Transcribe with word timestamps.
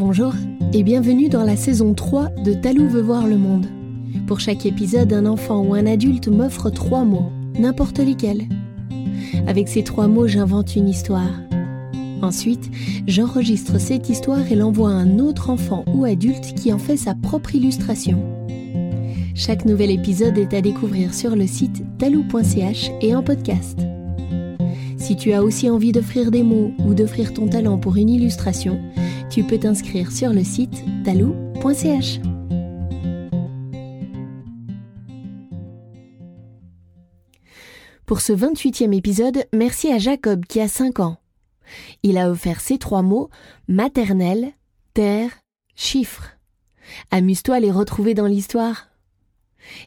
Bonjour 0.00 0.32
et 0.72 0.82
bienvenue 0.82 1.28
dans 1.28 1.44
la 1.44 1.56
saison 1.56 1.92
3 1.92 2.30
de 2.42 2.54
Talou 2.54 2.88
veut 2.88 3.02
voir 3.02 3.26
le 3.26 3.36
monde. 3.36 3.66
Pour 4.26 4.40
chaque 4.40 4.64
épisode, 4.64 5.12
un 5.12 5.26
enfant 5.26 5.60
ou 5.60 5.74
un 5.74 5.84
adulte 5.84 6.28
m'offre 6.28 6.70
trois 6.70 7.04
mots, 7.04 7.30
n'importe 7.58 7.98
lesquels. 7.98 8.48
Avec 9.46 9.68
ces 9.68 9.84
trois 9.84 10.08
mots, 10.08 10.26
j'invente 10.26 10.74
une 10.74 10.88
histoire. 10.88 11.30
Ensuite, 12.22 12.70
j'enregistre 13.06 13.78
cette 13.78 14.08
histoire 14.08 14.50
et 14.50 14.56
l'envoie 14.56 14.88
à 14.88 14.94
un 14.94 15.18
autre 15.18 15.50
enfant 15.50 15.84
ou 15.92 16.06
adulte 16.06 16.54
qui 16.54 16.72
en 16.72 16.78
fait 16.78 16.96
sa 16.96 17.14
propre 17.14 17.54
illustration. 17.54 18.18
Chaque 19.34 19.66
nouvel 19.66 19.90
épisode 19.90 20.38
est 20.38 20.54
à 20.54 20.62
découvrir 20.62 21.12
sur 21.12 21.36
le 21.36 21.46
site 21.46 21.84
talou.ch 21.98 22.90
et 23.02 23.14
en 23.14 23.22
podcast. 23.22 23.78
Si 24.96 25.16
tu 25.16 25.34
as 25.34 25.42
aussi 25.42 25.68
envie 25.68 25.92
d'offrir 25.92 26.30
des 26.30 26.42
mots 26.42 26.70
ou 26.86 26.94
d'offrir 26.94 27.34
ton 27.34 27.48
talent 27.48 27.76
pour 27.76 27.96
une 27.96 28.08
illustration, 28.08 28.80
tu 29.30 29.44
peux 29.44 29.58
t'inscrire 29.58 30.10
sur 30.10 30.32
le 30.32 30.42
site 30.42 30.84
talou.ch. 31.04 32.20
Pour 38.06 38.20
ce 38.20 38.32
28e 38.32 38.92
épisode, 38.92 39.46
merci 39.54 39.92
à 39.92 39.98
Jacob 39.98 40.44
qui 40.44 40.60
a 40.60 40.66
5 40.66 40.98
ans. 40.98 41.18
Il 42.02 42.18
a 42.18 42.28
offert 42.28 42.60
ces 42.60 42.76
trois 42.76 43.02
mots 43.02 43.30
maternelle, 43.68 44.52
terre, 44.94 45.30
chiffre. 45.76 46.36
Amuse-toi 47.12 47.54
à 47.54 47.60
les 47.60 47.70
retrouver 47.70 48.14
dans 48.14 48.26
l'histoire. 48.26 48.88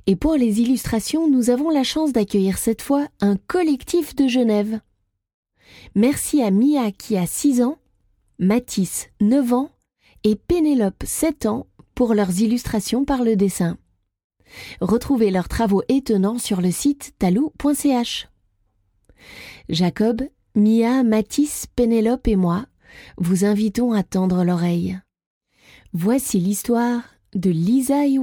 Et 0.07 0.15
pour 0.15 0.35
les 0.35 0.61
illustrations, 0.61 1.29
nous 1.29 1.49
avons 1.49 1.69
la 1.69 1.83
chance 1.83 2.13
d'accueillir 2.13 2.57
cette 2.57 2.81
fois 2.81 3.07
un 3.19 3.35
collectif 3.35 4.15
de 4.15 4.29
Genève. 4.29 4.79
Merci 5.95 6.41
à 6.41 6.49
Mia 6.49 6.91
qui 6.91 7.17
a 7.17 7.25
6 7.25 7.61
ans, 7.61 7.77
Mathis 8.39 9.09
9 9.21 9.53
ans 9.53 9.69
et 10.23 10.35
Pénélope 10.35 11.03
7 11.05 11.45
ans 11.45 11.67
pour 11.95 12.13
leurs 12.13 12.41
illustrations 12.41 13.05
par 13.05 13.23
le 13.23 13.35
dessin. 13.35 13.77
Retrouvez 14.81 15.31
leurs 15.31 15.47
travaux 15.47 15.83
étonnants 15.87 16.39
sur 16.39 16.61
le 16.61 16.71
site 16.71 17.13
talou.ch. 17.19 18.27
Jacob, 19.69 20.23
Mia, 20.55 21.03
Mathis, 21.03 21.67
Pénélope 21.75 22.27
et 22.27 22.35
moi 22.35 22.65
vous 23.17 23.45
invitons 23.45 23.91
à 23.91 24.03
tendre 24.03 24.43
l'oreille. 24.43 24.99
Voici 25.93 26.39
l'histoire 26.39 27.01
de 27.33 27.49
Lisa 27.49 28.05
et 28.05 28.19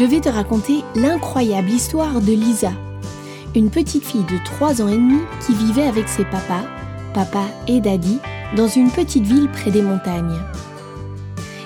Je 0.00 0.06
vais 0.06 0.20
te 0.20 0.30
raconter 0.30 0.82
l'incroyable 0.94 1.68
histoire 1.68 2.22
de 2.22 2.32
Lisa, 2.32 2.70
une 3.54 3.68
petite 3.68 4.02
fille 4.02 4.24
de 4.24 4.42
3 4.42 4.80
ans 4.80 4.88
et 4.88 4.96
demi 4.96 5.18
qui 5.44 5.52
vivait 5.52 5.86
avec 5.86 6.08
ses 6.08 6.24
papas, 6.24 6.64
papa 7.12 7.42
et 7.68 7.82
daddy, 7.82 8.18
dans 8.56 8.66
une 8.66 8.90
petite 8.90 9.26
ville 9.26 9.50
près 9.50 9.70
des 9.70 9.82
montagnes. 9.82 10.38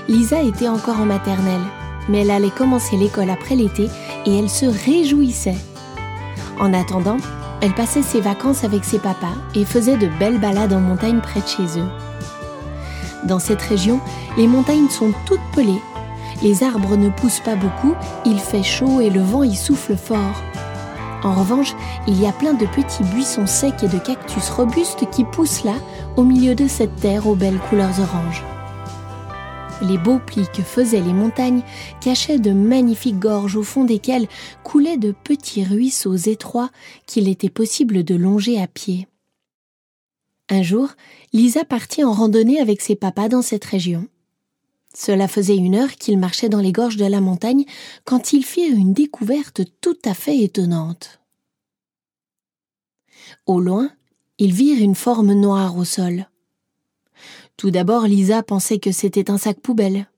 Lisa 0.08 0.42
était 0.42 0.66
encore 0.66 0.98
en 0.98 1.06
maternelle, 1.06 1.62
mais 2.08 2.22
elle 2.22 2.32
allait 2.32 2.50
commencer 2.50 2.96
l'école 2.96 3.30
après 3.30 3.54
l'été 3.54 3.88
et 4.26 4.36
elle 4.36 4.50
se 4.50 4.66
réjouissait. 4.66 5.54
En 6.58 6.74
attendant, 6.74 7.18
elle 7.60 7.74
passait 7.76 8.02
ses 8.02 8.20
vacances 8.20 8.64
avec 8.64 8.84
ses 8.84 8.98
papas 8.98 9.36
et 9.54 9.64
faisait 9.64 9.96
de 9.96 10.08
belles 10.18 10.40
balades 10.40 10.72
en 10.72 10.80
montagne 10.80 11.20
près 11.20 11.40
de 11.40 11.46
chez 11.46 11.78
eux. 11.78 11.88
Dans 13.28 13.38
cette 13.38 13.62
région, 13.62 14.00
les 14.36 14.48
montagnes 14.48 14.90
sont 14.90 15.12
toutes 15.24 15.52
pelées 15.54 15.80
les 16.42 16.62
arbres 16.62 16.96
ne 16.96 17.08
poussent 17.10 17.40
pas 17.40 17.56
beaucoup, 17.56 17.94
il 18.24 18.38
fait 18.38 18.62
chaud 18.62 19.00
et 19.00 19.10
le 19.10 19.20
vent 19.20 19.42
y 19.42 19.54
souffle 19.54 19.96
fort. 19.96 20.42
En 21.22 21.32
revanche, 21.34 21.74
il 22.06 22.20
y 22.20 22.26
a 22.26 22.32
plein 22.32 22.52
de 22.52 22.66
petits 22.66 23.02
buissons 23.04 23.46
secs 23.46 23.82
et 23.82 23.88
de 23.88 23.98
cactus 23.98 24.50
robustes 24.50 25.08
qui 25.10 25.24
poussent 25.24 25.64
là, 25.64 25.76
au 26.16 26.22
milieu 26.22 26.54
de 26.54 26.68
cette 26.68 26.96
terre 26.96 27.26
aux 27.26 27.34
belles 27.34 27.60
couleurs 27.70 27.98
oranges. 27.98 28.44
Les 29.82 29.98
beaux 29.98 30.18
plis 30.18 30.46
que 30.54 30.62
faisaient 30.62 31.00
les 31.00 31.12
montagnes 31.12 31.62
cachaient 32.00 32.38
de 32.38 32.52
magnifiques 32.52 33.18
gorges 33.18 33.56
au 33.56 33.62
fond 33.62 33.84
desquelles 33.84 34.28
coulaient 34.62 34.98
de 34.98 35.12
petits 35.12 35.64
ruisseaux 35.64 36.16
étroits 36.16 36.70
qu'il 37.06 37.28
était 37.28 37.50
possible 37.50 38.04
de 38.04 38.14
longer 38.14 38.60
à 38.60 38.66
pied. 38.66 39.08
Un 40.50 40.62
jour, 40.62 40.90
Lisa 41.32 41.64
partit 41.64 42.04
en 42.04 42.12
randonnée 42.12 42.60
avec 42.60 42.82
ses 42.82 42.96
papas 42.96 43.28
dans 43.28 43.42
cette 43.42 43.64
région. 43.64 44.06
Cela 44.96 45.26
faisait 45.26 45.56
une 45.56 45.74
heure 45.74 45.92
qu'il 45.92 46.18
marchait 46.18 46.48
dans 46.48 46.60
les 46.60 46.72
gorges 46.72 46.96
de 46.96 47.04
la 47.04 47.20
montagne 47.20 47.64
quand 48.04 48.32
il 48.32 48.44
fit 48.44 48.68
une 48.68 48.92
découverte 48.92 49.62
tout 49.80 49.98
à 50.04 50.14
fait 50.14 50.38
étonnante. 50.38 51.20
Au 53.46 53.60
loin, 53.60 53.90
ils 54.38 54.52
virent 54.52 54.82
une 54.82 54.94
forme 54.94 55.32
noire 55.32 55.76
au 55.76 55.84
sol. 55.84 56.28
Tout 57.56 57.70
d'abord, 57.70 58.06
Lisa 58.06 58.42
pensait 58.42 58.78
que 58.78 58.92
c'était 58.92 59.30
un 59.30 59.38
sac 59.38 59.60
poubelle. 59.60 60.08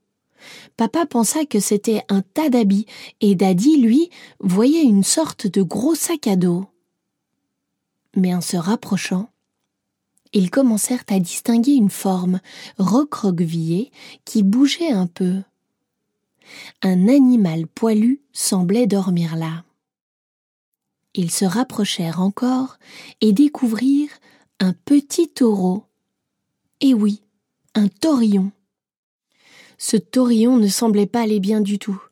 Papa 0.76 1.06
pensa 1.06 1.44
que 1.44 1.60
c'était 1.60 2.02
un 2.08 2.22
tas 2.22 2.50
d'habits, 2.50 2.86
et 3.20 3.34
Daddy, 3.34 3.78
lui, 3.78 4.10
voyait 4.40 4.82
une 4.82 5.04
sorte 5.04 5.46
de 5.46 5.62
gros 5.62 5.94
sac 5.94 6.26
à 6.26 6.36
dos. 6.36 6.66
Mais 8.14 8.34
en 8.34 8.40
se 8.40 8.56
rapprochant, 8.56 9.30
ils 10.36 10.50
commencèrent 10.50 11.04
à 11.08 11.18
distinguer 11.18 11.72
une 11.72 11.88
forme 11.88 12.40
recroquevillée 12.76 13.90
qui 14.26 14.42
bougeait 14.42 14.90
un 14.90 15.06
peu. 15.06 15.36
Un 16.82 17.08
animal 17.08 17.66
poilu 17.66 18.20
semblait 18.34 18.86
dormir 18.86 19.34
là. 19.36 19.64
Ils 21.14 21.30
se 21.30 21.46
rapprochèrent 21.46 22.20
encore 22.20 22.76
et 23.22 23.32
découvrirent 23.32 24.10
un 24.60 24.74
petit 24.74 25.30
taureau. 25.30 25.84
Et 26.82 26.92
oui, 26.92 27.22
un 27.74 27.88
taurillon. 27.88 28.52
Ce 29.78 29.96
taurillon 29.96 30.58
ne 30.58 30.68
semblait 30.68 31.06
pas 31.06 31.22
aller 31.22 31.40
bien 31.40 31.62
du 31.62 31.78
tout. 31.78 32.02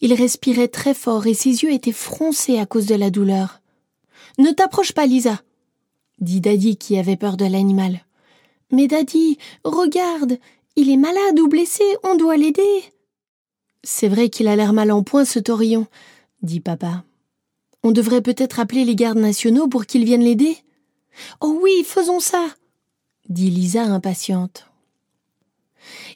Il 0.00 0.14
respirait 0.14 0.68
très 0.68 0.94
fort 0.94 1.26
et 1.26 1.34
ses 1.34 1.64
yeux 1.64 1.72
étaient 1.72 1.90
froncés 1.90 2.60
à 2.60 2.66
cause 2.66 2.86
de 2.86 2.94
la 2.94 3.10
douleur. 3.10 3.60
Ne 4.38 4.52
t'approche 4.52 4.92
pas, 4.92 5.06
Lisa, 5.06 5.42
dit 6.20 6.40
Daddy 6.40 6.76
qui 6.76 6.98
avait 6.98 7.16
peur 7.16 7.36
de 7.36 7.44
l'animal. 7.44 8.04
Mais 8.70 8.86
Daddy, 8.86 9.38
regarde, 9.64 10.38
il 10.76 10.90
est 10.90 10.96
malade 10.96 11.38
ou 11.40 11.48
blessé, 11.48 11.84
on 12.02 12.16
doit 12.16 12.36
l'aider. 12.36 12.82
C'est 13.84 14.08
vrai 14.08 14.28
qu'il 14.28 14.48
a 14.48 14.56
l'air 14.56 14.72
mal 14.72 14.90
en 14.92 15.02
point, 15.02 15.24
ce 15.24 15.38
taurillon, 15.38 15.86
dit 16.42 16.60
papa. 16.60 17.04
On 17.82 17.90
devrait 17.90 18.22
peut-être 18.22 18.60
appeler 18.60 18.84
les 18.84 18.94
gardes 18.94 19.18
nationaux 19.18 19.68
pour 19.68 19.86
qu'ils 19.86 20.04
viennent 20.04 20.22
l'aider. 20.22 20.56
Oh 21.40 21.58
oui, 21.62 21.84
faisons 21.84 22.20
ça, 22.20 22.46
dit 23.28 23.50
Lisa 23.50 23.82
impatiente. 23.82 24.66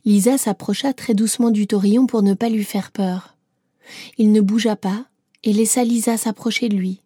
Lisa 0.04 0.38
s'approcha 0.38 0.92
très 0.92 1.14
doucement 1.14 1.50
du 1.50 1.66
taurillon 1.66 2.06
pour 2.06 2.22
ne 2.22 2.34
pas 2.34 2.48
lui 2.48 2.64
faire 2.64 2.92
peur. 2.92 3.36
Il 4.16 4.32
ne 4.32 4.40
bougea 4.40 4.76
pas 4.76 5.06
et 5.42 5.52
laissa 5.52 5.84
Lisa 5.84 6.16
s'approcher 6.16 6.68
de 6.68 6.76
lui. 6.76 7.02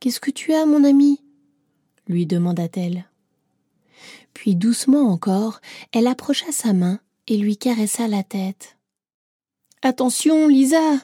Qu'est-ce 0.00 0.20
que 0.20 0.30
tu 0.30 0.52
as, 0.54 0.66
mon 0.66 0.84
ami? 0.84 1.20
Lui 2.06 2.26
demanda-t-elle. 2.26 3.06
Puis 4.34 4.54
doucement 4.54 5.10
encore, 5.10 5.60
elle 5.92 6.06
approcha 6.06 6.52
sa 6.52 6.72
main 6.72 7.00
et 7.26 7.36
lui 7.36 7.56
caressa 7.56 8.08
la 8.08 8.22
tête. 8.22 8.76
Attention, 9.82 10.48
Lisa 10.48 10.98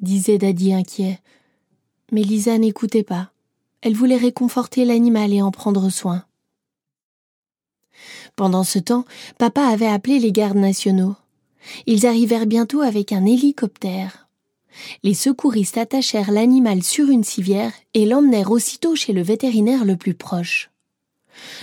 disait 0.00 0.38
Daddy 0.38 0.72
inquiet. 0.72 1.20
Mais 2.12 2.22
Lisa 2.22 2.58
n'écoutait 2.58 3.02
pas. 3.02 3.32
Elle 3.80 3.94
voulait 3.94 4.16
réconforter 4.16 4.84
l'animal 4.84 5.32
et 5.32 5.42
en 5.42 5.50
prendre 5.50 5.88
soin. 5.90 6.24
Pendant 8.36 8.64
ce 8.64 8.78
temps, 8.78 9.04
papa 9.38 9.62
avait 9.62 9.86
appelé 9.86 10.18
les 10.18 10.32
gardes 10.32 10.56
nationaux. 10.56 11.16
Ils 11.86 12.06
arrivèrent 12.06 12.46
bientôt 12.46 12.80
avec 12.80 13.12
un 13.12 13.24
hélicoptère. 13.24 14.27
Les 15.02 15.14
secouristes 15.14 15.78
attachèrent 15.78 16.30
l'animal 16.30 16.82
sur 16.82 17.08
une 17.08 17.24
civière 17.24 17.72
et 17.94 18.06
l'emmenèrent 18.06 18.50
aussitôt 18.50 18.94
chez 18.94 19.12
le 19.12 19.22
vétérinaire 19.22 19.84
le 19.84 19.96
plus 19.96 20.14
proche. 20.14 20.70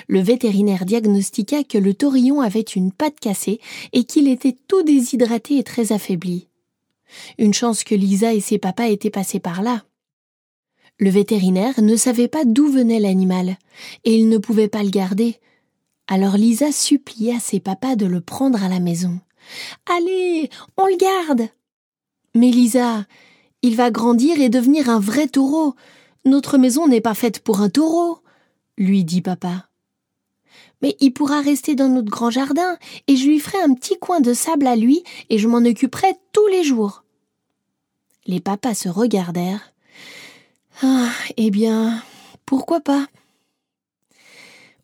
Le 0.07 0.21
vétérinaire 0.21 0.85
diagnostiqua 0.85 1.63
que 1.63 1.77
le 1.77 1.93
taurillon 1.93 2.41
avait 2.41 2.61
une 2.61 2.91
patte 2.91 3.19
cassée 3.19 3.59
et 3.93 4.05
qu'il 4.05 4.27
était 4.27 4.55
tout 4.67 4.83
déshydraté 4.83 5.57
et 5.57 5.63
très 5.63 5.91
affaibli. 5.91 6.47
Une 7.37 7.53
chance 7.53 7.83
que 7.83 7.95
Lisa 7.95 8.33
et 8.33 8.41
ses 8.41 8.57
papas 8.57 8.87
étaient 8.87 9.09
passés 9.09 9.39
par 9.39 9.61
là. 9.61 9.83
Le 10.97 11.09
vétérinaire 11.09 11.81
ne 11.81 11.95
savait 11.95 12.29
pas 12.29 12.45
d'où 12.45 12.71
venait 12.71 12.99
l'animal, 12.99 13.57
et 14.05 14.15
il 14.15 14.29
ne 14.29 14.37
pouvait 14.37 14.69
pas 14.69 14.83
le 14.83 14.89
garder. 14.89 15.35
Alors 16.07 16.37
Lisa 16.37 16.71
supplia 16.71 17.39
ses 17.39 17.59
papas 17.59 17.95
de 17.95 18.05
le 18.05 18.21
prendre 18.21 18.63
à 18.63 18.69
la 18.69 18.79
maison. 18.79 19.19
Allez, 19.87 20.49
on 20.77 20.85
le 20.85 20.97
garde. 20.97 21.49
Mais 22.35 22.51
Lisa, 22.51 23.05
il 23.61 23.75
va 23.75 23.89
grandir 23.89 24.39
et 24.39 24.49
devenir 24.49 24.89
un 24.89 24.99
vrai 24.99 25.27
taureau. 25.27 25.73
Notre 26.25 26.57
maison 26.57 26.87
n'est 26.87 27.01
pas 27.01 27.13
faite 27.13 27.39
pour 27.39 27.61
un 27.61 27.69
taureau, 27.69 28.19
lui 28.77 29.03
dit 29.03 29.21
papa. 29.21 29.69
Mais 30.81 30.97
il 30.99 31.11
pourra 31.11 31.41
rester 31.41 31.75
dans 31.75 31.87
notre 31.87 32.11
grand 32.11 32.29
jardin, 32.29 32.77
et 33.07 33.15
je 33.15 33.25
lui 33.27 33.39
ferai 33.39 33.59
un 33.61 33.73
petit 33.73 33.97
coin 33.97 34.19
de 34.19 34.33
sable 34.33 34.67
à 34.67 34.75
lui, 34.75 35.03
et 35.29 35.37
je 35.37 35.47
m'en 35.47 35.59
occuperai 35.59 36.13
tous 36.33 36.45
les 36.47 36.63
jours. 36.63 37.03
Les 38.27 38.41
papas 38.41 38.73
se 38.73 38.89
regardèrent. 38.89 39.73
Ah, 40.83 41.11
eh 41.37 41.51
bien, 41.51 42.03
pourquoi 42.45 42.81
pas? 42.81 43.07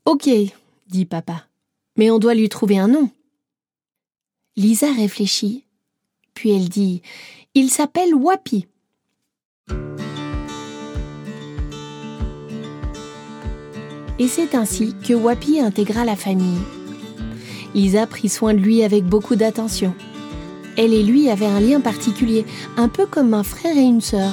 Ok, 0.06 0.30
dit 0.88 1.06
papa, 1.06 1.46
mais 1.98 2.10
on 2.10 2.20
doit 2.20 2.34
lui 2.34 2.50
trouver 2.50 2.80
un 2.80 2.88
nom. 2.88 3.10
Lisa 4.56 4.92
réfléchit, 4.92 5.66
puis 6.34 6.52
elle 6.52 6.70
dit 6.70 7.02
Il 7.54 7.70
s'appelle 7.70 8.16
Wapi. 8.16 8.66
Et 14.20 14.28
c'est 14.30 14.56
ainsi 14.56 14.96
que 15.06 15.14
Wapi 15.14 15.60
intégra 15.60 16.06
la 16.06 16.16
famille. 16.16 16.62
Lisa 17.76 18.08
prit 18.08 18.30
soin 18.30 18.54
de 18.54 18.60
lui 18.60 18.84
avec 18.84 19.04
beaucoup 19.04 19.36
d'attention. 19.36 19.94
Elle 20.78 20.94
et 20.94 21.04
lui 21.04 21.30
avaient 21.30 21.46
un 21.46 21.60
lien 21.60 21.82
particulier, 21.82 22.46
un 22.78 22.88
peu 22.88 23.06
comme 23.06 23.34
un 23.34 23.44
frère 23.44 23.76
et 23.76 23.82
une 23.82 24.00
sœur. 24.00 24.32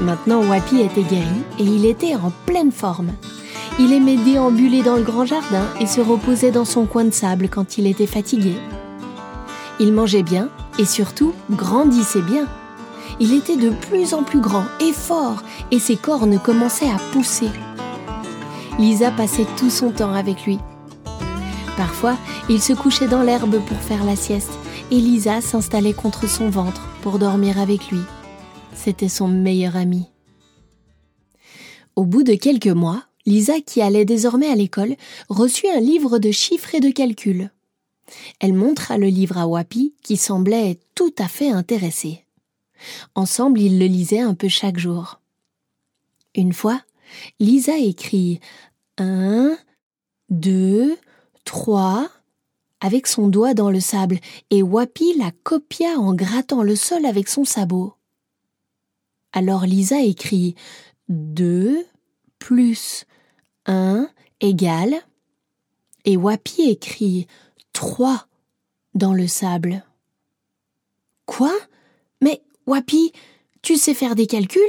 Maintenant, 0.00 0.42
Wapi 0.48 0.80
était 0.80 1.02
guéri 1.02 1.42
et 1.58 1.64
il 1.64 1.84
était 1.84 2.14
en 2.14 2.32
pleine 2.46 2.72
forme. 2.72 3.10
Il 3.78 3.92
aimait 3.92 4.16
déambuler 4.16 4.82
dans 4.82 4.96
le 4.96 5.02
grand 5.02 5.26
jardin 5.26 5.66
et 5.80 5.86
se 5.86 6.00
reposait 6.00 6.50
dans 6.50 6.64
son 6.64 6.86
coin 6.86 7.04
de 7.04 7.10
sable 7.10 7.50
quand 7.50 7.76
il 7.76 7.86
était 7.86 8.06
fatigué. 8.06 8.54
Il 9.80 9.92
mangeait 9.92 10.22
bien 10.22 10.48
et 10.78 10.84
surtout 10.84 11.34
grandissait 11.50 12.22
bien. 12.22 12.48
Il 13.20 13.34
était 13.34 13.56
de 13.56 13.70
plus 13.70 14.14
en 14.14 14.22
plus 14.22 14.40
grand 14.40 14.64
et 14.80 14.92
fort 14.92 15.42
et 15.70 15.78
ses 15.78 15.96
cornes 15.96 16.38
commençaient 16.38 16.90
à 16.90 16.98
pousser. 17.12 17.50
Lisa 18.78 19.10
passait 19.10 19.46
tout 19.56 19.70
son 19.70 19.90
temps 19.90 20.14
avec 20.14 20.44
lui. 20.44 20.58
Parfois, 21.76 22.16
il 22.48 22.60
se 22.60 22.72
couchait 22.72 23.08
dans 23.08 23.22
l'herbe 23.22 23.60
pour 23.66 23.76
faire 23.78 24.04
la 24.04 24.16
sieste 24.16 24.52
et 24.90 24.96
Lisa 24.96 25.40
s'installait 25.40 25.92
contre 25.92 26.28
son 26.28 26.50
ventre 26.50 26.88
pour 27.02 27.18
dormir 27.18 27.58
avec 27.58 27.90
lui. 27.90 28.00
C'était 28.74 29.08
son 29.08 29.28
meilleur 29.28 29.76
ami. 29.76 30.06
Au 31.96 32.04
bout 32.04 32.22
de 32.22 32.34
quelques 32.34 32.66
mois, 32.68 33.04
Lisa, 33.26 33.60
qui 33.60 33.82
allait 33.82 34.04
désormais 34.04 34.48
à 34.48 34.54
l'école, 34.54 34.96
reçut 35.28 35.68
un 35.68 35.80
livre 35.80 36.18
de 36.18 36.30
chiffres 36.30 36.74
et 36.74 36.80
de 36.80 36.90
calculs. 36.90 37.50
Elle 38.40 38.54
montra 38.54 38.98
le 38.98 39.06
livre 39.06 39.38
à 39.38 39.46
Wapi, 39.46 39.94
qui 40.02 40.16
semblait 40.16 40.78
tout 40.94 41.14
à 41.18 41.28
fait 41.28 41.50
intéressé. 41.50 42.24
Ensemble, 43.14 43.60
ils 43.60 43.78
le 43.78 43.86
lisaient 43.86 44.20
un 44.20 44.34
peu 44.34 44.48
chaque 44.48 44.78
jour. 44.78 45.20
Une 46.34 46.52
fois, 46.52 46.80
Lisa 47.40 47.76
écrit 47.78 48.40
un, 48.98 49.56
deux, 50.30 50.96
trois, 51.44 52.10
avec 52.80 53.06
son 53.06 53.28
doigt 53.28 53.54
dans 53.54 53.70
le 53.70 53.80
sable, 53.80 54.18
et 54.50 54.62
Wapi 54.62 55.14
la 55.16 55.30
copia 55.30 55.98
en 55.98 56.14
grattant 56.14 56.62
le 56.62 56.74
sol 56.74 57.06
avec 57.06 57.28
son 57.28 57.44
sabot. 57.44 57.94
Alors 59.32 59.64
Lisa 59.64 60.00
écrit 60.00 60.56
deux 61.08 61.86
plus 62.38 63.06
un 63.66 64.08
égale, 64.40 64.96
et 66.04 66.16
Wapi 66.16 66.62
écrit 66.62 67.28
trois 67.72 68.26
dans 68.94 69.14
le 69.14 69.26
sable. 69.26 69.84
Quoi? 71.26 71.52
Mais 72.20 72.42
Wapi, 72.66 73.12
tu 73.62 73.76
sais 73.76 73.94
faire 73.94 74.14
des 74.14 74.26
calculs? 74.26 74.60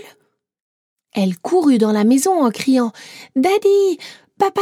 Elle 1.12 1.38
courut 1.38 1.78
dans 1.78 1.92
la 1.92 2.04
maison 2.04 2.44
en 2.44 2.50
criant 2.50 2.92
Daddy, 3.36 3.98
papa, 4.38 4.62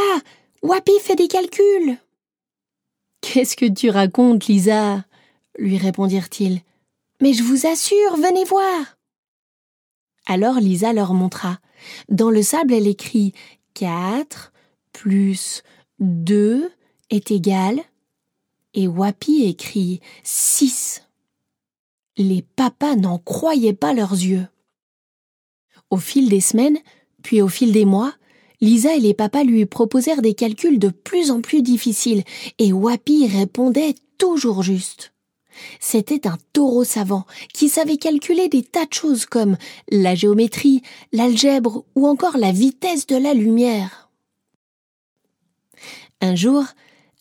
Wapi 0.62 0.92
fait 1.00 1.16
des 1.16 1.28
calculs. 1.28 1.96
Qu'est-ce 3.20 3.56
que 3.56 3.66
tu 3.66 3.90
racontes, 3.90 4.46
Lisa? 4.46 5.04
lui 5.58 5.78
répondirent-ils. 5.78 6.60
Mais 7.20 7.34
je 7.34 7.42
vous 7.42 7.66
assure, 7.66 8.16
venez 8.16 8.44
voir. 8.44 8.98
Alors 10.26 10.56
Lisa 10.56 10.92
leur 10.92 11.14
montra. 11.14 11.58
Dans 12.08 12.30
le 12.30 12.42
sable, 12.42 12.74
elle 12.74 12.86
écrit 12.86 13.32
quatre 13.74 14.52
plus 14.92 15.62
deux 15.98 16.70
est 17.10 17.30
égal 17.30 17.80
et 18.74 18.86
Wapi 18.86 19.44
écrit 19.44 20.00
six. 20.22 21.02
Les 22.16 22.42
papas 22.42 22.96
n'en 22.96 23.18
croyaient 23.18 23.72
pas 23.72 23.92
leurs 23.92 24.12
yeux. 24.12 24.46
Au 25.90 25.96
fil 25.96 26.28
des 26.28 26.40
semaines, 26.40 26.78
puis 27.22 27.42
au 27.42 27.48
fil 27.48 27.72
des 27.72 27.84
mois, 27.84 28.14
Lisa 28.60 28.94
et 28.94 29.00
les 29.00 29.14
papas 29.14 29.44
lui 29.44 29.66
proposèrent 29.66 30.22
des 30.22 30.34
calculs 30.34 30.78
de 30.78 30.88
plus 30.88 31.30
en 31.30 31.40
plus 31.40 31.62
difficiles, 31.62 32.22
et 32.58 32.72
Wapi 32.72 33.26
répondait 33.26 33.94
toujours 34.18 34.62
juste. 34.62 35.12
C'était 35.80 36.26
un 36.26 36.38
taureau 36.52 36.84
savant 36.84 37.26
qui 37.52 37.68
savait 37.68 37.96
calculer 37.96 38.48
des 38.48 38.62
tas 38.62 38.86
de 38.86 38.92
choses 38.92 39.26
comme 39.26 39.56
la 39.90 40.14
géométrie, 40.14 40.82
l'algèbre 41.12 41.84
ou 41.94 42.06
encore 42.06 42.38
la 42.38 42.52
vitesse 42.52 43.06
de 43.06 43.16
la 43.16 43.34
lumière. 43.34 44.10
Un 46.20 46.36
jour, 46.36 46.64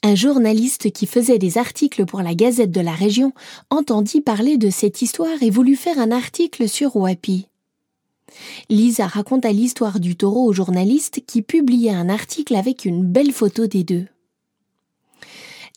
un 0.04 0.16
journaliste 0.16 0.92
qui 0.92 1.06
faisait 1.06 1.38
des 1.38 1.58
articles 1.58 2.06
pour 2.06 2.22
la 2.22 2.34
Gazette 2.34 2.72
de 2.72 2.82
la 2.82 2.94
région 2.94 3.34
entendit 3.70 4.22
parler 4.22 4.58
de 4.58 4.70
cette 4.70 5.02
histoire 5.02 5.42
et 5.42 5.52
voulut 5.52 5.76
faire 5.76 6.00
un 6.00 6.12
article 6.12 6.68
sur 6.68 6.96
Wapi. 6.96 7.48
Lisa 8.70 9.08
raconta 9.08 9.52
l'histoire 9.52 10.00
du 10.00 10.16
taureau 10.16 10.46
au 10.46 10.54
journaliste 10.54 11.22
qui 11.28 11.42
publia 11.42 11.98
un 11.98 12.10
article 12.10 12.56
avec 12.56 12.86
une 12.86 13.06
belle 13.06 13.32
photo 13.32 13.68
des 13.68 13.84
deux. 13.84 14.08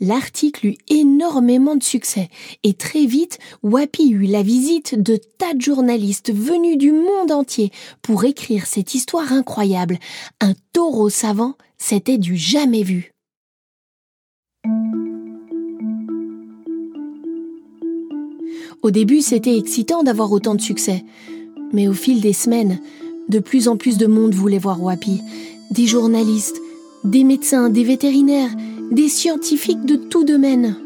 L'article 0.01 0.69
eut 0.69 0.77
énormément 0.89 1.77
de 1.77 1.83
succès 1.83 2.29
et 2.65 2.75
très 2.75 3.07
vite, 3.07 3.39
Wapi 3.63 4.11
eut 4.11 4.27
la 4.27 4.43
visite 4.43 5.01
de 5.01 5.17
tas 5.17 5.55
de 5.55 5.61
journalistes 5.61 6.33
venus 6.33 6.79
du 6.79 6.93
monde 6.93 7.31
entier 7.31 7.71
pour 8.03 8.25
écrire 8.25 8.67
cette 8.67 8.95
histoire 8.95 9.33
incroyable. 9.33 9.99
Un 10.41 10.55
taureau 10.73 11.11
savant, 11.11 11.55
c'était 11.79 12.19
du 12.19 12.37
jamais 12.37 12.83
vu. 12.83 13.14
Au 18.83 18.91
début, 18.91 19.21
c'était 19.21 19.57
excitant 19.57 20.03
d'avoir 20.03 20.33
autant 20.33 20.55
de 20.55 20.61
succès. 20.61 21.05
Mais 21.73 21.89
au 21.89 21.93
fil 21.93 22.21
des 22.21 22.33
semaines, 22.33 22.79
de 23.29 23.39
plus 23.39 23.69
en 23.69 23.77
plus 23.77 23.97
de 23.97 24.07
monde 24.07 24.35
voulait 24.35 24.59
voir 24.59 24.83
Wapi. 24.83 25.23
Des 25.71 25.87
journalistes, 25.87 26.61
des 27.05 27.25
médecins, 27.25 27.71
des 27.71 27.85
vétérinaires, 27.85 28.51
des 28.91 29.09
scientifiques 29.09 29.85
de 29.85 29.97
tout 29.97 30.25
domaine. 30.25 30.77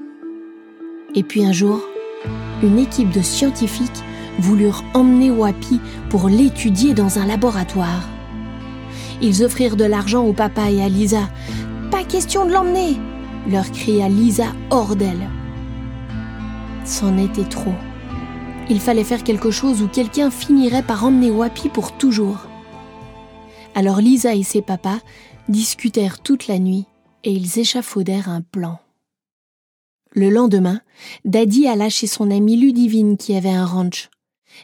Et 1.15 1.23
puis 1.23 1.45
un 1.45 1.53
jour, 1.53 1.81
une 2.63 2.79
équipe 2.79 3.11
de 3.11 3.23
scientifiques 3.23 4.05
voulurent 4.39 4.85
emmener 4.95 5.31
Wapi 5.31 5.81
pour 6.11 6.29
l'étudier 6.29 6.95
dans 6.95 7.19
un 7.19 7.27
laboratoire. 7.27 8.09
Ils 9.21 9.43
offrirent 9.43 9.77
de 9.77 9.85
l'argent 9.85 10.25
au 10.25 10.33
papa 10.33 10.71
et 10.71 10.81
à 10.81 10.89
Lisa. 10.89 11.29
Pas 11.91 12.05
question 12.05 12.47
de 12.47 12.53
l'emmener 12.53 12.97
leur 13.51 13.71
cria 13.71 14.09
Lisa 14.09 14.47
hors 14.71 14.95
d'elle. 14.95 15.29
C'en 16.89 17.19
était 17.19 17.45
trop. 17.45 17.75
Il 18.71 18.81
fallait 18.81 19.05
faire 19.05 19.23
quelque 19.23 19.51
chose 19.51 19.83
où 19.83 19.89
quelqu'un 19.89 20.31
finirait 20.31 20.83
par 20.83 21.05
emmener 21.05 21.31
Wapi 21.31 21.69
pour 21.69 21.93
toujours. 21.99 22.49
Alors 23.75 23.99
Lisa 23.99 24.35
et 24.35 24.43
ses 24.43 24.63
papas 24.63 24.99
discutèrent 25.51 26.23
toute 26.23 26.47
la 26.47 26.59
nuit 26.59 26.87
et 27.25 27.33
ils 27.33 27.59
échafaudèrent 27.59 28.31
un 28.31 28.41
plan. 28.41 28.81
Le 30.13 30.31
lendemain, 30.31 30.81
Daddy 31.27 31.69
alla 31.69 31.91
chez 31.91 32.07
son 32.07 32.31
amie 32.31 32.57
Ludivine 32.57 33.19
qui 33.19 33.37
avait 33.37 33.51
un 33.51 33.67
ranch. 33.67 34.09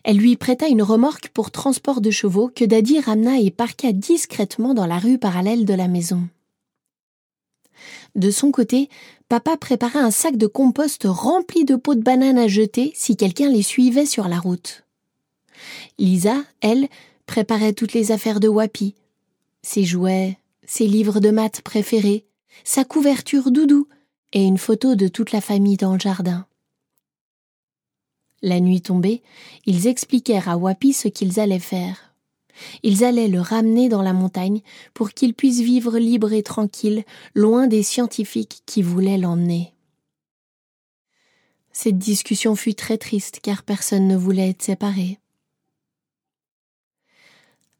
Elle 0.02 0.16
lui 0.16 0.38
prêta 0.38 0.66
une 0.69 0.83
remorque 0.83 1.28
pour 1.28 1.50
transport 1.50 2.00
de 2.00 2.11
chevaux 2.11 2.49
que 2.49 2.64
Daddy 2.64 3.00
ramena 3.00 3.38
et 3.38 3.50
parqua 3.50 3.93
discrètement 3.93 4.73
dans 4.73 4.87
la 4.87 4.99
rue 4.99 5.19
parallèle 5.19 5.66
de 5.66 5.75
la 5.75 5.88
maison. 5.88 6.26
De 8.14 8.31
son 8.31 8.50
côté, 8.50 8.88
papa 9.28 9.57
prépara 9.57 10.00
un 10.00 10.11
sac 10.11 10.37
de 10.37 10.47
compost 10.47 11.04
rempli 11.04 11.64
de 11.64 11.76
pots 11.76 11.95
de 11.95 12.02
bananes 12.02 12.38
à 12.38 12.49
jeter 12.49 12.93
si 12.95 13.16
quelqu'un 13.16 13.49
les 13.49 13.62
suivait 13.62 14.07
sur 14.07 14.28
la 14.28 14.38
route. 14.38 14.85
Lisa, 15.99 16.45
elle, 16.61 16.88
préparait 17.26 17.73
toutes 17.73 17.93
les 17.93 18.12
affaires 18.12 18.40
de 18.40 18.49
Wapi. 18.49 18.95
Ses 19.62 19.85
jouets, 19.85 20.38
ses 20.66 20.87
livres 20.87 21.21
de 21.21 21.31
maths 21.31 21.62
préférés, 21.62 22.26
sa 22.64 22.85
couverture 22.85 23.50
doudou 23.50 23.88
et 24.33 24.43
une 24.43 24.59
photo 24.59 24.95
de 24.95 25.09
toute 25.09 25.33
la 25.33 25.40
famille 25.40 25.76
dans 25.76 25.95
le 25.95 26.00
jardin. 26.00 26.47
La 28.43 28.61
nuit 28.61 28.83
tombée, 28.83 29.23
ils 29.64 29.87
expliquèrent 29.87 30.49
à 30.49 30.57
Wapi 30.57 30.93
ce 30.93 31.09
qu'ils 31.09 31.40
allaient 31.40 31.59
faire. 31.59 32.13
Ils 32.83 33.05
allaient 33.05 33.29
le 33.29 33.41
ramener 33.41 33.89
dans 33.89 34.03
la 34.03 34.13
montagne 34.13 34.61
pour 34.93 35.11
qu'il 35.11 35.35
puisse 35.35 35.61
vivre 35.61 35.99
libre 35.99 36.33
et 36.33 36.43
tranquille, 36.43 37.05
loin 37.35 37.67
des 37.67 37.83
scientifiques 37.83 38.63
qui 38.67 38.83
voulaient 38.83 39.19
l'emmener. 39.19 39.75
Cette 41.73 41.99
discussion 41.99 42.55
fut 42.55 42.75
très 42.75 42.99
triste 42.99 43.41
car 43.43 43.65
personne 43.65 44.07
ne 44.07 44.17
voulait 44.17 44.51
être 44.51 44.63
séparé. 44.63 45.19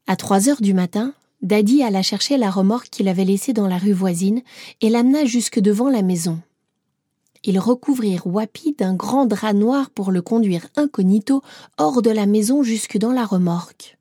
À 0.05 0.15
trois 0.17 0.49
heures 0.49 0.61
du 0.61 0.73
matin, 0.73 1.13
Daddy 1.41 1.81
alla 1.81 2.01
chercher 2.01 2.37
la 2.37 2.51
remorque 2.51 2.89
qu'il 2.89 3.07
avait 3.07 3.23
laissée 3.23 3.53
dans 3.53 3.67
la 3.67 3.77
rue 3.77 3.93
voisine 3.93 4.41
et 4.81 4.89
l'amena 4.89 5.25
jusque 5.25 5.59
devant 5.59 5.89
la 5.89 6.01
maison. 6.01 6.41
ils 7.43 7.59
recouvrirent 7.59 8.25
Wapi 8.25 8.73
d'un 8.73 8.95
grand 8.95 9.25
drap 9.25 9.53
noir 9.53 9.91
pour 9.91 10.11
le 10.11 10.21
conduire 10.21 10.67
incognito 10.75 11.41
hors 11.77 12.01
de 12.01 12.09
la 12.09 12.25
maison 12.25 12.63
jusque 12.63 12.97
dans 12.97 13.11
la 13.11 13.25
remorque. 13.25 13.97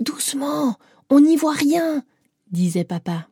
Doucement, 0.00 0.76
on 1.10 1.20
n'y 1.20 1.36
voit 1.36 1.52
rien, 1.52 2.02
disait 2.50 2.84
papa. 2.84 3.28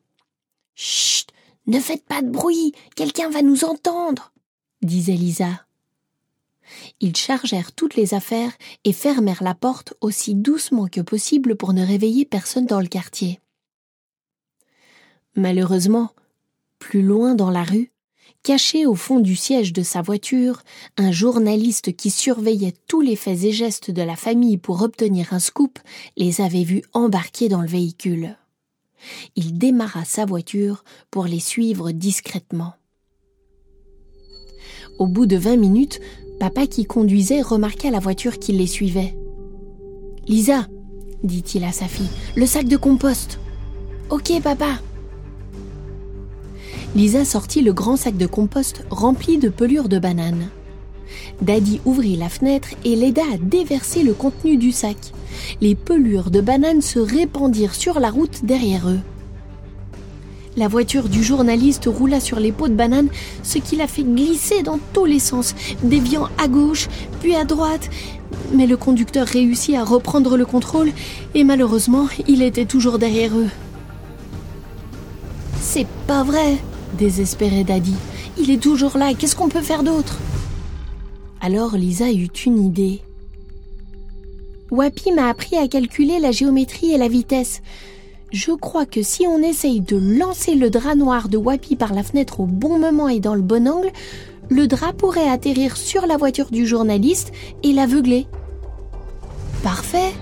Chut, 0.74 1.28
ne 1.66 1.80
faites 1.80 2.04
pas 2.04 2.22
de 2.22 2.30
bruit, 2.30 2.72
quelqu'un 2.94 3.30
va 3.30 3.42
nous 3.42 3.64
entendre, 3.64 4.32
disait 4.82 5.14
Lisa. 5.14 5.66
Ils 7.00 7.16
chargèrent 7.16 7.72
toutes 7.72 7.94
les 7.94 8.14
affaires 8.14 8.52
et 8.84 8.92
fermèrent 8.92 9.42
la 9.42 9.54
porte 9.54 9.94
aussi 10.00 10.34
doucement 10.34 10.88
que 10.88 11.00
possible 11.00 11.56
pour 11.56 11.72
ne 11.72 11.84
réveiller 11.84 12.26
personne 12.26 12.66
dans 12.66 12.80
le 12.80 12.86
quartier. 12.86 13.40
Malheureusement, 15.34 16.10
plus 16.78 17.02
loin 17.02 17.34
dans 17.34 17.50
la 17.50 17.64
rue, 17.64 17.92
caché 18.42 18.86
au 18.86 18.94
fond 18.94 19.20
du 19.20 19.36
siège 19.36 19.72
de 19.72 19.82
sa 19.82 20.02
voiture, 20.02 20.62
un 20.96 21.12
journaliste 21.12 21.94
qui 21.94 22.10
surveillait 22.10 22.74
tous 22.86 23.00
les 23.00 23.16
faits 23.16 23.44
et 23.44 23.52
gestes 23.52 23.90
de 23.90 24.02
la 24.02 24.16
famille 24.16 24.58
pour 24.58 24.82
obtenir 24.82 25.32
un 25.32 25.38
scoop 25.38 25.78
les 26.16 26.40
avait 26.40 26.64
vus 26.64 26.82
embarquer 26.92 27.48
dans 27.48 27.62
le 27.62 27.68
véhicule. 27.68 28.36
Il 29.36 29.58
démarra 29.58 30.04
sa 30.04 30.24
voiture 30.24 30.84
pour 31.10 31.24
les 31.24 31.40
suivre 31.40 31.92
discrètement. 31.92 32.74
Au 34.98 35.06
bout 35.06 35.26
de 35.26 35.36
vingt 35.36 35.56
minutes, 35.56 36.00
papa 36.40 36.66
qui 36.66 36.84
conduisait 36.84 37.42
remarqua 37.42 37.90
la 37.90 38.00
voiture 38.00 38.38
qui 38.38 38.52
les 38.52 38.66
suivait. 38.66 39.16
Lisa, 40.26 40.66
dit-il 41.22 41.64
à 41.64 41.72
sa 41.72 41.86
fille, 41.86 42.10
le 42.36 42.46
sac 42.46 42.66
de 42.66 42.76
compost. 42.76 43.38
Ok, 44.10 44.32
papa. 44.42 44.80
Lisa 46.96 47.24
sortit 47.24 47.60
le 47.60 47.72
grand 47.72 47.96
sac 47.96 48.16
de 48.16 48.26
compost 48.26 48.84
rempli 48.90 49.38
de 49.38 49.48
pelures 49.50 49.88
de 49.88 49.98
bananes. 49.98 50.48
Daddy 51.42 51.80
ouvrit 51.84 52.16
la 52.16 52.28
fenêtre 52.28 52.68
et 52.84 52.96
l'aida 52.96 53.22
à 53.32 53.36
déverser 53.36 54.02
le 54.02 54.14
contenu 54.14 54.56
du 54.56 54.72
sac. 54.72 54.96
Les 55.60 55.74
pelures 55.74 56.30
de 56.30 56.40
bananes 56.40 56.82
se 56.82 56.98
répandirent 56.98 57.74
sur 57.74 58.00
la 58.00 58.10
route 58.10 58.44
derrière 58.44 58.88
eux. 58.88 59.00
La 60.56 60.66
voiture 60.66 61.08
du 61.08 61.22
journaliste 61.22 61.84
roula 61.86 62.20
sur 62.20 62.40
les 62.40 62.52
pots 62.52 62.68
de 62.68 62.74
bananes, 62.74 63.10
ce 63.42 63.58
qui 63.58 63.76
la 63.76 63.86
fait 63.86 64.02
glisser 64.02 64.62
dans 64.62 64.80
tous 64.92 65.04
les 65.04 65.20
sens, 65.20 65.54
déviant 65.82 66.28
à 66.42 66.48
gauche, 66.48 66.88
puis 67.20 67.36
à 67.36 67.44
droite. 67.44 67.90
Mais 68.52 68.66
le 68.66 68.76
conducteur 68.76 69.26
réussit 69.26 69.76
à 69.76 69.84
reprendre 69.84 70.36
le 70.36 70.46
contrôle 70.46 70.90
et 71.34 71.44
malheureusement, 71.44 72.08
il 72.26 72.42
était 72.42 72.64
toujours 72.64 72.98
derrière 72.98 73.36
eux. 73.38 73.50
C'est 75.60 75.86
pas 76.06 76.24
vrai, 76.24 76.56
désespérait 76.94 77.64
Daddy. 77.64 77.94
Il 78.38 78.50
est 78.50 78.62
toujours 78.62 78.96
là, 78.96 79.14
qu'est-ce 79.14 79.36
qu'on 79.36 79.48
peut 79.48 79.62
faire 79.62 79.82
d'autre? 79.82 80.18
Alors 81.40 81.76
Lisa 81.76 82.10
eut 82.10 82.26
une 82.46 82.64
idée. 82.64 83.00
Wapi 84.70 85.12
m'a 85.12 85.28
appris 85.28 85.56
à 85.56 85.68
calculer 85.68 86.18
la 86.18 86.32
géométrie 86.32 86.92
et 86.92 86.98
la 86.98 87.08
vitesse. 87.08 87.62
Je 88.32 88.52
crois 88.52 88.84
que 88.84 89.02
si 89.02 89.26
on 89.26 89.38
essaye 89.38 89.80
de 89.80 89.96
lancer 89.96 90.54
le 90.54 90.68
drap 90.68 90.94
noir 90.94 91.28
de 91.28 91.38
Wapi 91.38 91.76
par 91.76 91.94
la 91.94 92.02
fenêtre 92.02 92.40
au 92.40 92.46
bon 92.46 92.78
moment 92.78 93.08
et 93.08 93.20
dans 93.20 93.34
le 93.34 93.40
bon 93.40 93.66
angle, 93.66 93.90
le 94.50 94.66
drap 94.66 94.92
pourrait 94.92 95.28
atterrir 95.28 95.76
sur 95.76 96.06
la 96.06 96.16
voiture 96.16 96.50
du 96.50 96.66
journaliste 96.66 97.32
et 97.62 97.72
l'aveugler. 97.72 98.26
Parfait, 99.62 100.12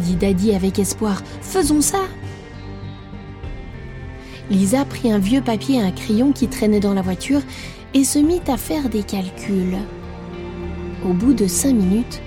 dit 0.00 0.16
Daddy 0.16 0.52
avec 0.52 0.78
espoir. 0.78 1.22
Faisons 1.40 1.80
ça. 1.80 2.00
Lisa 4.50 4.84
prit 4.84 5.12
un 5.12 5.18
vieux 5.18 5.42
papier 5.42 5.76
et 5.76 5.82
un 5.82 5.90
crayon 5.90 6.32
qui 6.32 6.48
traînait 6.48 6.80
dans 6.80 6.94
la 6.94 7.02
voiture 7.02 7.42
et 7.94 8.04
se 8.04 8.18
mit 8.18 8.40
à 8.48 8.56
faire 8.56 8.88
des 8.88 9.02
calculs. 9.02 9.76
Au 11.04 11.12
bout 11.12 11.34
de 11.34 11.46
cinq 11.46 11.74
minutes, 11.74 12.20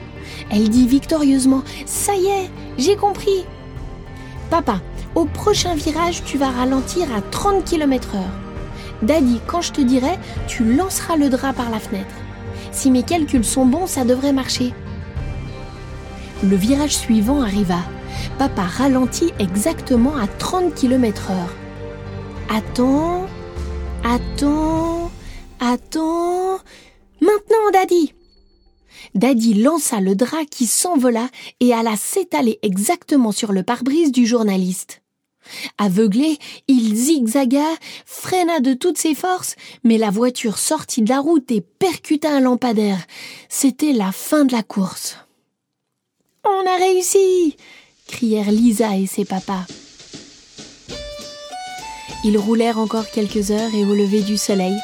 elle 0.49 0.69
dit 0.69 0.87
victorieusement 0.87 1.63
Ça 1.85 2.13
y 2.15 2.27
est, 2.27 2.49
j'ai 2.77 2.95
compris. 2.95 3.45
Papa, 4.49 4.81
au 5.15 5.25
prochain 5.25 5.75
virage, 5.75 6.23
tu 6.23 6.37
vas 6.37 6.49
ralentir 6.49 7.07
à 7.15 7.21
30 7.21 7.65
km/h. 7.65 8.19
Daddy, 9.05 9.39
quand 9.47 9.61
je 9.61 9.71
te 9.71 9.81
dirai, 9.81 10.19
tu 10.47 10.63
lanceras 10.63 11.15
le 11.15 11.29
drap 11.29 11.53
par 11.53 11.71
la 11.71 11.79
fenêtre. 11.79 12.13
Si 12.71 12.91
mes 12.91 13.03
calculs 13.03 13.43
sont 13.43 13.65
bons, 13.65 13.87
ça 13.87 14.05
devrait 14.05 14.33
marcher. 14.33 14.73
Le 16.43 16.55
virage 16.55 16.95
suivant 16.95 17.41
arriva. 17.41 17.79
Papa 18.37 18.63
ralentit 18.63 19.33
exactement 19.39 20.15
à 20.15 20.27
30 20.27 20.73
km/h. 20.75 21.60
Attends, 22.53 23.27
attends, 24.03 25.09
attends. 25.61 26.59
Maintenant, 27.21 27.71
Daddy 27.71 28.13
Daddy 29.15 29.53
lança 29.53 30.01
le 30.01 30.15
drap 30.15 30.43
qui 30.43 30.65
s'envola 30.65 31.29
et 31.61 31.73
alla 31.73 31.95
s'étaler 31.95 32.59
exactement 32.61 33.31
sur 33.31 33.53
le 33.53 33.63
pare-brise 33.63 34.11
du 34.11 34.25
journaliste. 34.25 35.01
Aveuglé, 35.77 36.39
il 36.67 36.93
zigzaga, 36.93 37.63
freina 38.05 38.59
de 38.59 38.73
toutes 38.73 38.97
ses 38.97 39.15
forces, 39.15 39.55
mais 39.85 39.97
la 39.97 40.09
voiture 40.09 40.57
sortit 40.57 41.03
de 41.03 41.09
la 41.09 41.21
route 41.21 41.49
et 41.51 41.61
percuta 41.61 42.35
un 42.35 42.41
lampadaire. 42.41 42.99
C'était 43.47 43.93
la 43.93 44.11
fin 44.11 44.43
de 44.43 44.51
la 44.51 44.61
course. 44.61 45.15
On 46.43 46.67
a 46.67 46.75
réussi 46.75 47.55
crièrent 48.07 48.51
Lisa 48.51 48.97
et 48.97 49.07
ses 49.07 49.23
papas. 49.23 49.65
Ils 52.23 52.37
roulèrent 52.37 52.77
encore 52.77 53.09
quelques 53.09 53.51
heures 53.51 53.73
et 53.73 53.83
au 53.83 53.95
lever 53.95 54.21
du 54.21 54.37
soleil, 54.37 54.75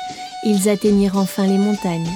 ils 0.44 0.70
atteignirent 0.70 1.18
enfin 1.18 1.46
les 1.46 1.58
montagnes. 1.58 2.12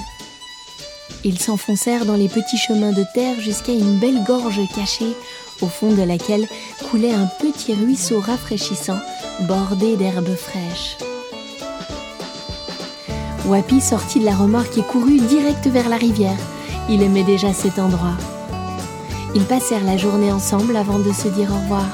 Ils 1.24 1.38
s'enfoncèrent 1.38 2.04
dans 2.04 2.16
les 2.16 2.28
petits 2.28 2.56
chemins 2.56 2.92
de 2.92 3.04
terre 3.14 3.40
jusqu'à 3.40 3.72
une 3.72 3.98
belle 3.98 4.24
gorge 4.24 4.60
cachée, 4.74 5.14
au 5.60 5.66
fond 5.66 5.92
de 5.92 6.02
laquelle 6.02 6.48
coulait 6.90 7.12
un 7.12 7.28
petit 7.40 7.74
ruisseau 7.74 8.18
rafraîchissant, 8.18 8.98
bordé 9.42 9.96
d'herbes 9.96 10.34
fraîches. 10.34 10.96
Wapi 13.46 13.80
sortit 13.80 14.18
de 14.18 14.24
la 14.24 14.34
remorque 14.34 14.76
et 14.78 14.82
courut 14.82 15.20
direct 15.20 15.66
vers 15.68 15.88
la 15.88 15.96
rivière. 15.96 16.38
Il 16.88 17.02
aimait 17.02 17.22
déjà 17.22 17.52
cet 17.52 17.78
endroit. 17.78 18.16
Ils 19.34 19.44
passèrent 19.44 19.84
la 19.84 19.96
journée 19.96 20.32
ensemble 20.32 20.76
avant 20.76 20.98
de 20.98 21.12
se 21.12 21.28
dire 21.28 21.50
au 21.52 21.60
revoir. 21.62 21.86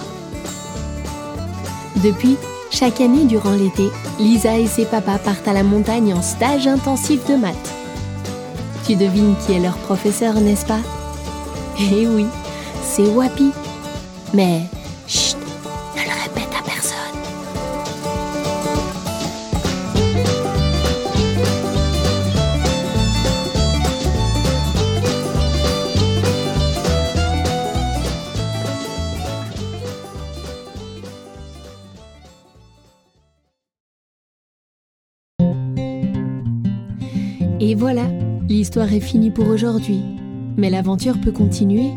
Depuis, 1.96 2.36
chaque 2.78 3.00
année 3.00 3.24
durant 3.24 3.54
l'été, 3.54 3.90
Lisa 4.20 4.56
et 4.56 4.68
ses 4.68 4.84
papas 4.84 5.18
partent 5.18 5.48
à 5.48 5.52
la 5.52 5.64
montagne 5.64 6.14
en 6.14 6.22
stage 6.22 6.68
intensif 6.68 7.26
de 7.26 7.34
maths. 7.34 7.74
Tu 8.86 8.94
devines 8.94 9.34
qui 9.44 9.54
est 9.54 9.58
leur 9.58 9.76
professeur, 9.78 10.34
n'est-ce 10.34 10.64
pas? 10.64 10.78
Eh 11.80 12.06
oui, 12.06 12.26
c'est 12.84 13.08
Wapi. 13.08 13.50
Mais, 14.32 14.62
Et 37.68 37.74
voilà, 37.74 38.06
l'histoire 38.48 38.90
est 38.94 38.98
finie 38.98 39.30
pour 39.30 39.46
aujourd'hui. 39.46 40.00
Mais 40.56 40.70
l'aventure 40.70 41.20
peut 41.20 41.32
continuer. 41.32 41.90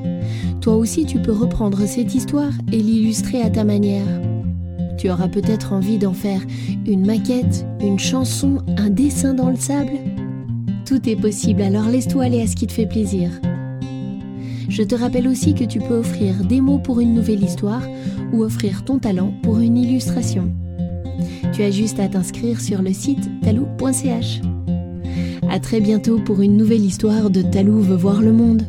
Toi 0.60 0.76
aussi, 0.76 1.06
tu 1.06 1.18
peux 1.18 1.32
reprendre 1.32 1.86
cette 1.86 2.14
histoire 2.14 2.52
et 2.74 2.78
l'illustrer 2.78 3.42
à 3.42 3.50
ta 3.50 3.64
manière. 3.64 4.06
Tu 4.98 5.10
auras 5.10 5.30
peut-être 5.30 5.72
envie 5.72 5.98
d'en 5.98 6.12
faire 6.12 6.42
une 6.86 7.06
maquette, 7.06 7.66
une 7.80 8.00
chanson, 8.00 8.58
un 8.78 8.90
dessin 8.90 9.34
dans 9.34 9.50
le 9.50 9.56
sable. 9.56 9.94
Tout 10.86 11.08
est 11.08 11.16
possible, 11.16 11.62
alors 11.62 11.88
laisse-toi 11.88 12.26
aller 12.26 12.42
à 12.42 12.48
ce 12.48 12.58
qui 12.58 12.68
te 12.68 12.74
fait 12.74 12.86
plaisir. 12.86 13.30
Je 14.68 14.84
te 14.84 14.94
rappelle 14.94 15.30
aussi 15.30 15.54
que 15.54 15.64
tu 15.64 15.80
peux 15.80 16.00
offrir 16.00 16.44
des 16.44 16.60
mots 16.60 16.80
pour 16.80 17.00
une 17.00 17.14
nouvelle 17.14 17.46
histoire 17.46 17.84
ou 18.34 18.44
offrir 18.44 18.84
ton 18.84 19.00
talent 19.00 19.34
pour 19.42 19.60
une 19.60 19.78
illustration. 19.78 20.54
Tu 21.54 21.64
as 21.64 21.72
juste 21.72 22.02
à 22.02 22.10
t'inscrire 22.10 22.60
sur 22.60 22.82
le 22.82 22.92
site 22.92 23.30
talou.ch. 23.42 24.42
À 25.52 25.60
très 25.60 25.82
bientôt 25.82 26.18
pour 26.18 26.40
une 26.40 26.56
nouvelle 26.56 26.86
histoire 26.86 27.30
de 27.30 27.42
Talou 27.42 27.82
veut 27.82 27.98
voir 27.98 28.22
le 28.22 28.32
monde. 28.32 28.64